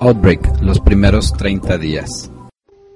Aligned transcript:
Outbreak, 0.00 0.60
los 0.62 0.78
primeros 0.78 1.32
30 1.32 1.76
días. 1.76 2.30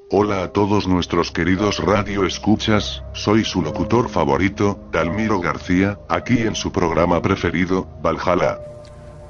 Hola 0.09 0.45
a 0.45 0.53
todos 0.53 0.87
nuestros 0.87 1.33
queridos 1.33 1.79
radio 1.79 2.25
escuchas, 2.25 3.03
soy 3.13 3.45
su 3.45 3.61
locutor 3.61 4.09
favorito, 4.09 4.79
Dalmiro 4.93 5.41
García, 5.41 5.99
aquí 6.09 6.39
en 6.39 6.55
su 6.55 6.71
programa 6.71 7.21
preferido, 7.21 7.89
Valhalla. 8.01 8.61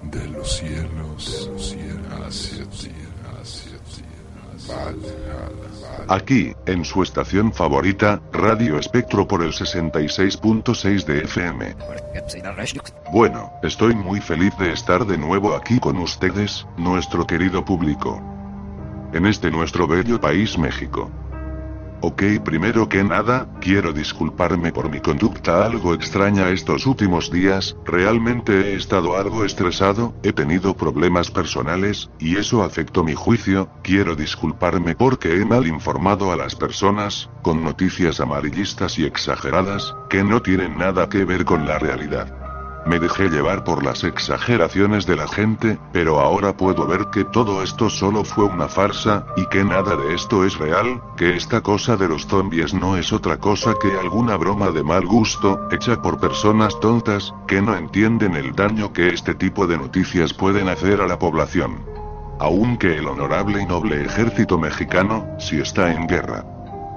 De 0.03 0.29
los 0.29 0.59
cielos, 0.59 1.51
hacia 1.57 1.79
ti, 1.79 2.11
hacia 2.29 2.67
ti, 2.67 2.91
Valhalla. 3.25 3.72
Aquí, 6.09 6.55
en 6.67 6.85
su 6.85 7.03
estación 7.03 7.53
favorita, 7.53 8.21
Radio 8.33 8.79
Espectro 8.79 9.27
por 9.27 9.43
el 9.43 9.53
66.6 9.53 11.05
de 11.05 11.19
FM. 11.23 11.77
Bueno, 13.13 13.53
estoy 13.63 13.95
muy 13.95 14.21
feliz 14.21 14.53
de 14.59 14.73
estar 14.73 15.07
de 15.07 15.19
nuevo 15.19 15.55
aquí 15.55 15.79
con 15.79 15.97
ustedes, 15.99 16.67
nuestro 16.77 17.27
querido 17.27 17.65
público 17.65 18.21
en 19.13 19.27
este 19.27 19.51
nuestro 19.51 19.87
bello 19.87 20.21
país 20.21 20.59
México. 20.59 21.11
Ok, 22.05 22.25
primero 22.45 22.89
que 22.89 23.05
nada, 23.05 23.47
quiero 23.61 23.93
disculparme 23.93 24.73
por 24.73 24.91
mi 24.91 25.01
conducta. 25.01 25.65
Algo 25.65 25.95
extraña 25.95 26.51
estos 26.51 26.85
últimos 26.85 27.31
días, 27.31 27.77
realmente 27.85 28.73
he 28.73 28.75
estado 28.75 29.17
algo 29.17 29.45
estresado, 29.45 30.13
he 30.25 30.33
tenido 30.33 30.77
problemas 30.77 31.31
personales, 31.31 32.11
y 32.19 32.39
eso 32.39 32.65
afectó 32.65 33.05
mi 33.05 33.15
juicio, 33.15 33.71
quiero 33.85 34.17
disculparme 34.17 34.97
porque 34.97 35.41
he 35.41 35.45
mal 35.45 35.69
informado 35.69 36.33
a 36.33 36.37
las 36.37 36.57
personas, 36.57 37.31
con 37.41 37.63
noticias 37.63 38.19
amarillistas 38.19 38.99
y 38.99 39.05
exageradas, 39.05 39.95
que 40.11 40.25
no 40.25 40.43
tienen 40.43 40.77
nada 40.77 41.09
que 41.09 41.25
ver 41.25 41.45
con 41.45 41.69
la 41.69 41.79
realidad. 41.79 42.42
Me 42.85 42.99
dejé 42.99 43.29
llevar 43.29 43.63
por 43.63 43.85
las 43.85 44.03
exageraciones 44.03 45.07
de 45.07 45.17
la 45.17 45.29
gente, 45.29 45.79
pero 45.93 46.19
ahora 46.19 46.57
puedo 46.57 46.87
ver 46.87 47.07
que 47.13 47.25
todo 47.25 47.63
esto 47.63 47.89
solo 47.89 48.25
fue 48.25 48.45
una 48.45 48.69
farsa, 48.69 49.25
y 49.37 49.47
que 49.47 49.65
nada 49.65 49.97
de 49.97 50.15
esto 50.15 50.45
es 50.45 50.59
real, 50.59 51.01
que 51.17 51.37
esta 51.37 51.61
cosa 51.61 51.97
de 51.97 52.09
los 52.09 52.27
zombies 52.27 52.75
no 52.75 52.97
es 52.97 53.13
otra 53.13 53.39
cosa 53.39 53.75
que 53.81 53.97
alguna 53.97 54.37
broma 54.37 54.71
de 54.71 54.83
mal 54.83 55.07
gusto, 55.07 55.61
hecha 55.71 56.03
por 56.03 56.19
personas 56.19 56.79
tontas, 56.81 57.33
que 57.47 57.63
no 57.63 57.77
entienden 57.77 58.35
el 58.35 58.53
daño 58.53 58.93
que 58.93 59.09
este 59.09 59.35
tipo 59.35 59.67
de 59.67 59.79
noticias 59.79 60.35
pueden 60.35 60.69
hacer 60.69 61.01
a 61.01 61.07
la 61.07 61.19
población. 61.19 61.85
Aunque 62.41 62.99
el 62.99 63.07
honorable 63.07 63.63
y 63.63 63.67
noble 63.67 64.05
ejército 64.05 64.59
mexicano, 64.59 65.25
si 65.39 65.61
está 65.61 65.93
en 65.93 66.09
guerra. 66.09 66.45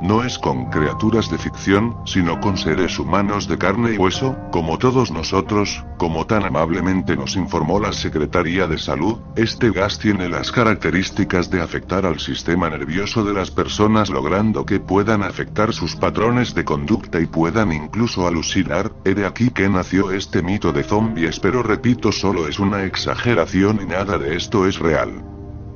No 0.01 0.23
es 0.23 0.37
con 0.37 0.69
criaturas 0.69 1.31
de 1.31 1.37
ficción, 1.37 1.95
sino 2.05 2.39
con 2.39 2.57
seres 2.57 2.99
humanos 2.99 3.47
de 3.47 3.57
carne 3.57 3.93
y 3.93 3.97
hueso, 3.97 4.35
como 4.51 4.77
todos 4.77 5.11
nosotros, 5.11 5.83
como 5.97 6.25
tan 6.25 6.43
amablemente 6.43 7.15
nos 7.15 7.35
informó 7.35 7.79
la 7.79 7.93
Secretaría 7.93 8.67
de 8.67 8.77
Salud, 8.77 9.19
este 9.35 9.71
gas 9.71 9.97
tiene 9.99 10.29
las 10.29 10.51
características 10.51 11.49
de 11.49 11.61
afectar 11.61 12.05
al 12.05 12.19
sistema 12.19 12.69
nervioso 12.69 13.23
de 13.23 13.33
las 13.33 13.51
personas 13.51 14.09
logrando 14.09 14.65
que 14.65 14.79
puedan 14.79 15.23
afectar 15.23 15.73
sus 15.73 15.95
patrones 15.95 16.53
de 16.53 16.65
conducta 16.65 17.19
y 17.19 17.25
puedan 17.25 17.71
incluso 17.71 18.27
alucinar, 18.27 18.91
he 19.05 19.13
de 19.13 19.25
aquí 19.25 19.49
que 19.49 19.69
nació 19.69 20.11
este 20.11 20.41
mito 20.41 20.71
de 20.71 20.83
zombies 20.83 21.39
pero 21.39 21.63
repito 21.63 22.11
solo 22.11 22.47
es 22.47 22.59
una 22.59 22.83
exageración 22.83 23.79
y 23.81 23.85
nada 23.85 24.17
de 24.17 24.35
esto 24.35 24.67
es 24.67 24.79
real. 24.79 25.23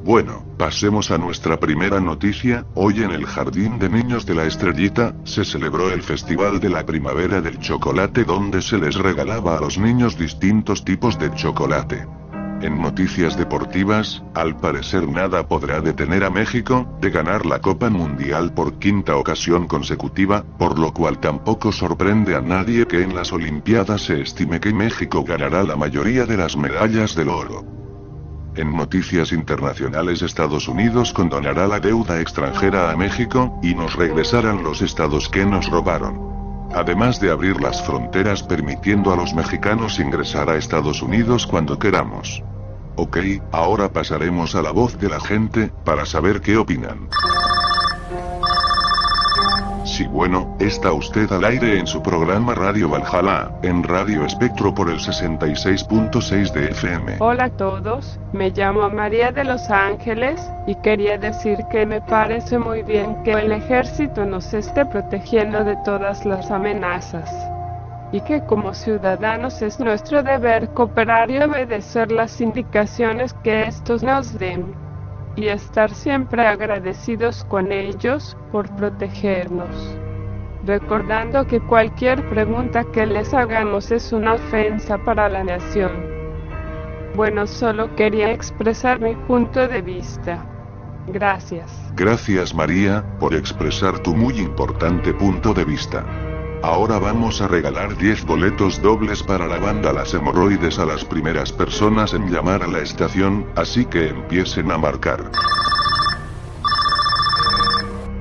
Bueno, 0.03 0.45
pasemos 0.57 1.11
a 1.11 1.17
nuestra 1.17 1.59
primera 1.59 1.99
noticia, 1.99 2.65
hoy 2.73 3.03
en 3.03 3.11
el 3.11 3.25
Jardín 3.25 3.79
de 3.79 3.89
Niños 3.89 4.25
de 4.25 4.33
la 4.33 4.45
Estrellita, 4.45 5.13
se 5.25 5.43
celebró 5.43 5.91
el 5.91 6.01
Festival 6.01 6.61
de 6.61 6.69
la 6.69 6.85
Primavera 6.85 7.41
del 7.41 7.59
Chocolate 7.59 8.23
donde 8.23 8.61
se 8.61 8.77
les 8.77 8.95
regalaba 8.95 9.57
a 9.57 9.61
los 9.61 9.77
niños 9.77 10.17
distintos 10.17 10.85
tipos 10.85 11.19
de 11.19 11.31
chocolate. 11.33 12.07
En 12.61 12.81
noticias 12.81 13.37
deportivas, 13.37 14.23
al 14.33 14.57
parecer 14.57 15.07
nada 15.07 15.47
podrá 15.47 15.81
detener 15.81 16.23
a 16.23 16.29
México, 16.29 16.87
de 17.01 17.09
ganar 17.09 17.45
la 17.45 17.59
Copa 17.59 17.89
Mundial 17.89 18.53
por 18.53 18.79
quinta 18.79 19.15
ocasión 19.17 19.67
consecutiva, 19.67 20.43
por 20.57 20.79
lo 20.79 20.93
cual 20.93 21.19
tampoco 21.19 21.71
sorprende 21.71 22.35
a 22.35 22.41
nadie 22.41 22.85
que 22.87 23.03
en 23.03 23.15
las 23.15 23.31
Olimpiadas 23.31 24.03
se 24.03 24.21
estime 24.21 24.59
que 24.59 24.73
México 24.73 25.23
ganará 25.23 25.63
la 25.63 25.75
mayoría 25.75 26.25
de 26.25 26.37
las 26.37 26.57
medallas 26.57 27.15
del 27.15 27.29
oro. 27.29 27.78
En 28.59 28.75
noticias 28.75 29.31
internacionales 29.31 30.21
Estados 30.21 30.67
Unidos 30.67 31.13
condonará 31.13 31.65
la 31.65 31.79
deuda 31.79 32.19
extranjera 32.19 32.91
a 32.91 32.97
México, 32.97 33.57
y 33.63 33.73
nos 33.73 33.95
regresarán 33.95 34.63
los 34.63 34.81
estados 34.81 35.29
que 35.29 35.45
nos 35.45 35.69
robaron. 35.69 36.67
Además 36.75 37.21
de 37.21 37.31
abrir 37.31 37.61
las 37.61 37.81
fronteras 37.81 38.43
permitiendo 38.43 39.13
a 39.13 39.15
los 39.15 39.33
mexicanos 39.33 39.97
ingresar 39.97 40.49
a 40.49 40.57
Estados 40.57 41.01
Unidos 41.01 41.47
cuando 41.47 41.79
queramos. 41.79 42.43
Ok, 42.97 43.19
ahora 43.53 43.93
pasaremos 43.93 44.55
a 44.55 44.61
la 44.61 44.71
voz 44.71 44.99
de 44.99 45.07
la 45.07 45.21
gente, 45.21 45.71
para 45.85 46.05
saber 46.05 46.41
qué 46.41 46.57
opinan. 46.57 47.07
Sí, 49.99 50.07
bueno, 50.07 50.55
está 50.61 50.93
usted 50.93 51.29
al 51.29 51.43
aire 51.43 51.77
en 51.77 51.85
su 51.85 52.01
programa 52.01 52.55
Radio 52.55 52.87
Valhalla, 52.87 53.51
en 53.63 53.83
Radio 53.83 54.23
Espectro 54.23 54.73
por 54.73 54.89
el 54.89 54.97
66.6 54.97 56.53
de 56.53 56.69
FM. 56.69 57.17
Hola 57.19 57.43
a 57.43 57.49
todos, 57.49 58.17
me 58.31 58.49
llamo 58.49 58.89
María 58.89 59.33
de 59.33 59.43
Los 59.43 59.69
Ángeles 59.69 60.49
y 60.67 60.75
quería 60.75 61.17
decir 61.17 61.57
que 61.69 61.85
me 61.85 61.99
parece 61.99 62.57
muy 62.57 62.81
bien 62.81 63.21
que 63.25 63.33
el 63.33 63.51
ejército 63.51 64.23
nos 64.23 64.53
esté 64.53 64.85
protegiendo 64.85 65.65
de 65.65 65.75
todas 65.83 66.25
las 66.25 66.49
amenazas 66.49 67.29
y 68.13 68.21
que 68.21 68.39
como 68.45 68.73
ciudadanos 68.73 69.61
es 69.61 69.81
nuestro 69.81 70.23
deber 70.23 70.69
cooperar 70.69 71.29
y 71.29 71.39
obedecer 71.39 72.09
las 72.09 72.39
indicaciones 72.39 73.33
que 73.43 73.63
estos 73.63 74.01
nos 74.01 74.39
den 74.39 74.88
y 75.39 75.47
estar 75.47 75.93
siempre 75.93 76.45
agradecidos 76.45 77.45
con 77.45 77.71
ellos 77.71 78.35
por 78.51 78.69
protegernos. 78.75 79.97
Recordando 80.65 81.47
que 81.47 81.61
cualquier 81.61 82.27
pregunta 82.29 82.83
que 82.91 83.05
les 83.05 83.33
hagamos 83.33 83.91
es 83.91 84.11
una 84.11 84.33
ofensa 84.33 84.97
para 84.97 85.29
la 85.29 85.43
nación. 85.43 85.91
Bueno, 87.15 87.47
solo 87.47 87.95
quería 87.95 88.31
expresar 88.31 88.99
mi 88.99 89.15
punto 89.15 89.67
de 89.67 89.81
vista. 89.81 90.45
Gracias. 91.07 91.71
Gracias 91.95 92.53
María, 92.53 93.03
por 93.19 93.33
expresar 93.33 93.97
tu 93.99 94.13
muy 94.13 94.37
importante 94.39 95.13
punto 95.13 95.53
de 95.53 95.63
vista. 95.63 96.05
Ahora 96.61 96.99
vamos 96.99 97.41
a 97.41 97.47
regalar 97.47 97.95
10 97.95 98.25
boletos 98.25 98.81
dobles 98.81 99.23
para 99.23 99.47
la 99.47 99.59
banda 99.59 99.93
Las 99.93 100.13
Hemorroides 100.13 100.77
a 100.77 100.85
las 100.85 101.05
primeras 101.05 101.53
personas 101.53 102.13
en 102.13 102.29
llamar 102.29 102.63
a 102.63 102.67
la 102.67 102.79
estación, 102.79 103.45
así 103.55 103.85
que 103.85 104.09
empiecen 104.09 104.69
a 104.69 104.77
marcar. 104.77 105.31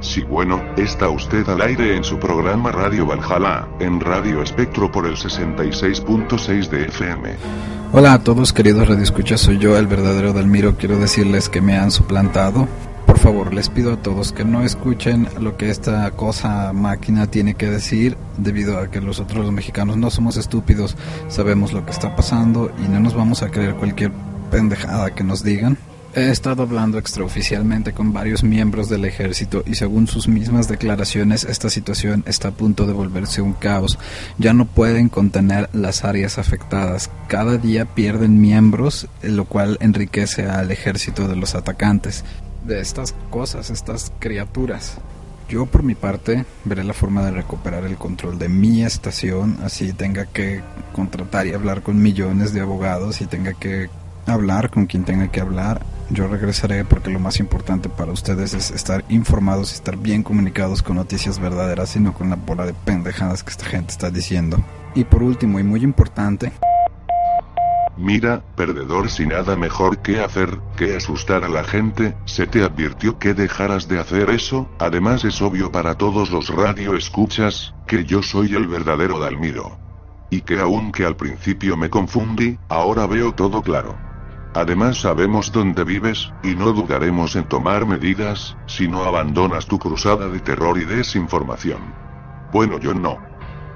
Sí, 0.00 0.22
bueno, 0.22 0.62
está 0.76 1.08
usted 1.08 1.48
al 1.48 1.60
aire 1.60 1.96
en 1.96 2.04
su 2.04 2.18
programa 2.18 2.70
Radio 2.70 3.06
Valhalla, 3.06 3.66
en 3.80 4.00
Radio 4.00 4.40
Espectro 4.40 4.90
por 4.90 5.06
el 5.06 5.16
66.6 5.16 6.68
de 6.68 6.84
FM. 6.84 7.36
Hola 7.92 8.12
a 8.12 8.22
todos 8.22 8.52
queridos 8.52 8.86
radioescuchas, 8.86 9.40
soy 9.40 9.58
yo 9.58 9.76
el 9.76 9.88
verdadero 9.88 10.32
Dalmiro, 10.32 10.76
quiero 10.76 10.96
decirles 10.98 11.48
que 11.48 11.60
me 11.60 11.76
han 11.76 11.90
suplantado 11.90 12.68
por 13.18 13.32
favor, 13.34 13.52
les 13.52 13.68
pido 13.68 13.92
a 13.92 13.96
todos 13.96 14.30
que 14.30 14.44
no 14.44 14.62
escuchen 14.62 15.26
lo 15.40 15.56
que 15.56 15.70
esta 15.70 16.08
cosa 16.12 16.72
máquina 16.72 17.26
tiene 17.26 17.54
que 17.54 17.68
decir, 17.68 18.16
debido 18.36 18.78
a 18.78 18.92
que 18.92 19.00
nosotros 19.00 19.44
los 19.44 19.52
mexicanos 19.52 19.96
no 19.96 20.08
somos 20.08 20.36
estúpidos, 20.36 20.96
sabemos 21.26 21.72
lo 21.72 21.84
que 21.84 21.90
está 21.90 22.14
pasando 22.14 22.70
y 22.78 22.88
no 22.88 23.00
nos 23.00 23.14
vamos 23.14 23.42
a 23.42 23.50
creer 23.50 23.74
cualquier 23.74 24.12
pendejada 24.52 25.16
que 25.16 25.24
nos 25.24 25.42
digan. 25.42 25.76
He 26.14 26.30
estado 26.30 26.62
hablando 26.62 26.96
extraoficialmente 26.96 27.92
con 27.92 28.12
varios 28.12 28.44
miembros 28.44 28.88
del 28.88 29.04
ejército 29.04 29.64
y 29.66 29.74
según 29.74 30.06
sus 30.06 30.28
mismas 30.28 30.68
declaraciones 30.68 31.42
esta 31.42 31.70
situación 31.70 32.22
está 32.24 32.48
a 32.48 32.52
punto 32.52 32.86
de 32.86 32.92
volverse 32.92 33.42
un 33.42 33.52
caos. 33.52 33.98
Ya 34.38 34.52
no 34.52 34.64
pueden 34.64 35.08
contener 35.08 35.68
las 35.72 36.04
áreas 36.04 36.38
afectadas. 36.38 37.10
Cada 37.26 37.56
día 37.56 37.84
pierden 37.84 38.40
miembros, 38.40 39.08
lo 39.22 39.44
cual 39.44 39.76
enriquece 39.80 40.46
al 40.46 40.70
ejército 40.70 41.26
de 41.26 41.34
los 41.34 41.56
atacantes 41.56 42.24
de 42.68 42.80
estas 42.80 43.14
cosas, 43.30 43.70
estas 43.70 44.12
criaturas. 44.20 44.98
Yo 45.48 45.64
por 45.64 45.82
mi 45.82 45.94
parte 45.94 46.44
veré 46.64 46.84
la 46.84 46.92
forma 46.92 47.24
de 47.24 47.30
recuperar 47.30 47.84
el 47.84 47.96
control 47.96 48.38
de 48.38 48.50
mi 48.50 48.84
estación, 48.84 49.58
así 49.64 49.94
tenga 49.94 50.26
que 50.26 50.60
contratar 50.92 51.46
y 51.46 51.54
hablar 51.54 51.82
con 51.82 52.02
millones 52.02 52.52
de 52.52 52.60
abogados 52.60 53.22
y 53.22 53.26
tenga 53.26 53.54
que 53.54 53.88
hablar 54.26 54.70
con 54.70 54.86
quien 54.86 55.04
tenga 55.04 55.28
que 55.28 55.40
hablar. 55.40 55.80
Yo 56.10 56.28
regresaré 56.28 56.84
porque 56.84 57.10
lo 57.10 57.18
más 57.18 57.40
importante 57.40 57.88
para 57.88 58.12
ustedes 58.12 58.52
es 58.52 58.70
estar 58.70 59.04
informados 59.08 59.72
y 59.72 59.74
estar 59.76 59.96
bien 59.96 60.22
comunicados 60.22 60.82
con 60.82 60.96
noticias 60.96 61.38
verdaderas 61.38 61.96
y 61.96 62.00
no 62.00 62.12
con 62.12 62.28
la 62.28 62.36
bola 62.36 62.66
de 62.66 62.74
pendejadas 62.74 63.42
que 63.42 63.50
esta 63.50 63.64
gente 63.64 63.92
está 63.92 64.10
diciendo. 64.10 64.62
Y 64.94 65.04
por 65.04 65.22
último 65.22 65.58
y 65.58 65.62
muy 65.62 65.82
importante, 65.82 66.52
Mira, 67.98 68.44
perdedor 68.54 69.10
sin 69.10 69.30
nada 69.30 69.56
mejor 69.56 69.98
que 69.98 70.20
hacer, 70.20 70.60
que 70.76 70.94
asustar 70.94 71.42
a 71.42 71.48
la 71.48 71.64
gente, 71.64 72.16
se 72.26 72.46
te 72.46 72.62
advirtió 72.62 73.18
que 73.18 73.34
dejaras 73.34 73.88
de 73.88 73.98
hacer 73.98 74.30
eso, 74.30 74.70
además 74.78 75.24
es 75.24 75.42
obvio 75.42 75.72
para 75.72 75.96
todos 75.96 76.30
los 76.30 76.48
radio 76.48 76.94
escuchas, 76.94 77.74
que 77.88 78.04
yo 78.04 78.22
soy 78.22 78.54
el 78.54 78.68
verdadero 78.68 79.18
Dalmiro. 79.18 79.80
Y 80.30 80.42
que 80.42 80.60
aunque 80.60 81.04
al 81.04 81.16
principio 81.16 81.76
me 81.76 81.90
confundí, 81.90 82.56
ahora 82.68 83.08
veo 83.08 83.32
todo 83.32 83.62
claro. 83.62 83.96
Además 84.54 85.00
sabemos 85.00 85.50
dónde 85.50 85.82
vives, 85.82 86.32
y 86.44 86.54
no 86.54 86.72
dudaremos 86.72 87.34
en 87.34 87.48
tomar 87.48 87.84
medidas, 87.84 88.56
si 88.66 88.86
no 88.86 89.02
abandonas 89.02 89.66
tu 89.66 89.80
cruzada 89.80 90.28
de 90.28 90.38
terror 90.38 90.78
y 90.78 90.84
desinformación. 90.84 91.80
Bueno, 92.52 92.78
yo 92.78 92.94
no. 92.94 93.27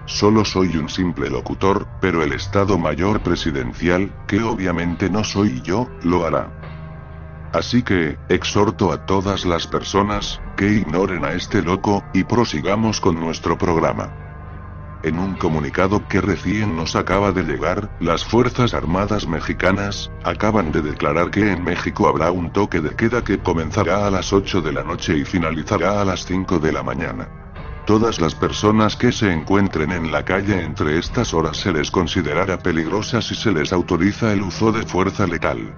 Solo 0.07 0.45
soy 0.45 0.77
un 0.77 0.89
simple 0.89 1.31
locutor, 1.31 1.87
pero 2.01 2.23
el 2.23 2.33
Estado 2.33 2.77
Mayor 2.77 3.21
Presidencial, 3.21 4.13
que 4.27 4.43
obviamente 4.43 5.09
no 5.09 5.23
soy 5.23 5.61
yo, 5.63 5.89
lo 6.03 6.27
hará. 6.27 6.51
Así 7.53 7.83
que, 7.83 8.19
exhorto 8.29 8.93
a 8.93 9.07
todas 9.07 9.45
las 9.45 9.67
personas, 9.67 10.41
que 10.57 10.73
ignoren 10.73 11.25
a 11.25 11.33
este 11.33 11.63
loco, 11.63 12.03
y 12.13 12.25
prosigamos 12.25 13.01
con 13.01 13.21
nuestro 13.21 13.57
programa. 13.59 14.13
En 15.05 15.19
un 15.19 15.35
comunicado 15.35 16.07
que 16.09 16.21
recién 16.21 16.77
nos 16.77 16.97
acaba 16.97 17.33
de 17.33 17.43
llegar, 17.43 17.91
las 18.01 18.25
Fuerzas 18.25 18.73
Armadas 18.73 19.29
Mexicanas, 19.29 20.11
acaban 20.25 20.73
de 20.73 20.81
declarar 20.81 21.31
que 21.31 21.53
en 21.53 21.63
México 21.63 22.09
habrá 22.09 22.31
un 22.31 22.53
toque 22.53 22.81
de 22.81 22.95
queda 22.97 23.23
que 23.23 23.39
comenzará 23.39 24.07
a 24.07 24.11
las 24.11 24.33
8 24.33 24.63
de 24.63 24.73
la 24.73 24.83
noche 24.83 25.17
y 25.17 25.25
finalizará 25.25 26.01
a 26.01 26.05
las 26.05 26.25
5 26.25 26.59
de 26.59 26.73
la 26.73 26.83
mañana. 26.83 27.42
Todas 27.87 28.21
las 28.21 28.37
personas 28.37 28.95
que 28.95 29.11
se 29.11 29.33
encuentren 29.33 29.91
en 29.91 30.13
la 30.13 30.25
calle 30.25 30.63
entre 30.63 30.99
estas 30.99 31.35
horas 31.35 31.57
se 31.57 31.73
les 31.73 31.91
considerará 31.91 32.59
peligrosas 32.59 33.29
y 33.33 33.35
se 33.35 33.51
les 33.51 33.73
autoriza 33.73 34.33
el 34.33 34.43
uso 34.43 34.71
de 34.71 34.85
fuerza 34.85 35.27
letal. 35.27 35.75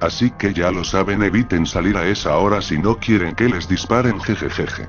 Así 0.00 0.32
que 0.32 0.52
ya 0.52 0.72
lo 0.72 0.82
saben, 0.82 1.22
eviten 1.22 1.64
salir 1.64 1.96
a 1.96 2.08
esa 2.08 2.36
hora 2.38 2.60
si 2.60 2.78
no 2.78 2.98
quieren 2.98 3.36
que 3.36 3.48
les 3.48 3.68
disparen 3.68 4.20
jejejeje. 4.20 4.88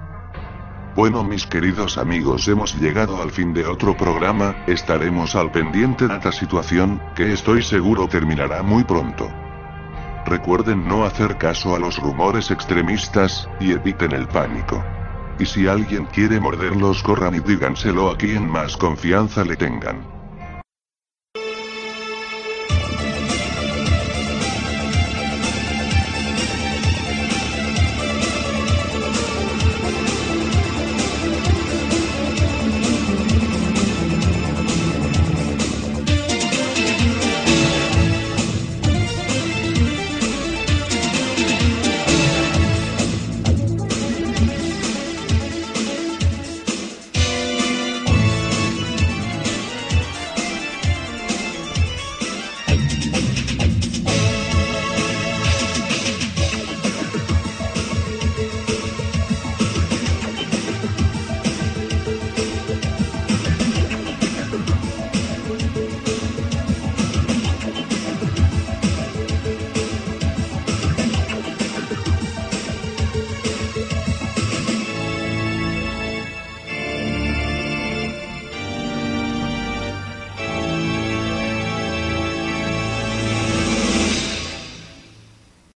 Bueno 0.96 1.24
mis 1.24 1.46
queridos 1.46 2.00
amigos 2.00 2.48
hemos 2.48 2.74
llegado 2.80 3.22
al 3.22 3.30
fin 3.30 3.54
de 3.54 3.68
otro 3.68 3.96
programa, 3.96 4.56
estaremos 4.66 5.36
al 5.36 5.52
pendiente 5.52 6.08
de 6.08 6.16
esta 6.16 6.32
situación, 6.32 7.00
que 7.16 7.32
estoy 7.32 7.62
seguro 7.62 8.08
terminará 8.08 8.64
muy 8.64 8.84
pronto. 8.84 9.30
Recuerden 10.26 10.88
no 10.88 11.06
hacer 11.06 11.38
caso 11.38 11.76
a 11.76 11.80
los 11.80 12.00
rumores 12.00 12.50
extremistas, 12.50 13.48
y 13.60 13.74
eviten 13.74 14.14
el 14.14 14.28
pánico. 14.28 14.84
Y 15.38 15.46
si 15.46 15.68
alguien 15.68 16.06
quiere 16.06 16.40
morderlos 16.40 17.04
corran 17.04 17.36
y 17.36 17.40
díganselo 17.40 18.10
a 18.10 18.18
quien 18.18 18.50
más 18.50 18.78
confianza 18.78 19.44
le 19.44 19.58
tengan. 19.58 20.15